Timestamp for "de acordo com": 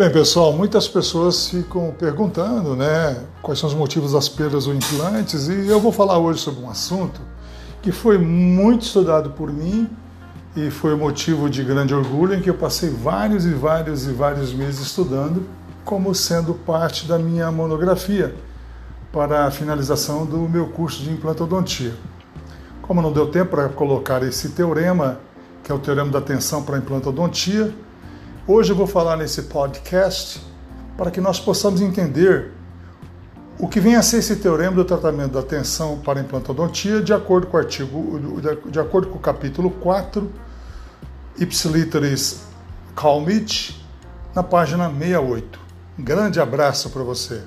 37.00-37.56, 38.66-39.18